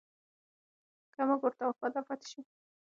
[1.13, 2.41] که موږ ورته وفادار پاتې شو.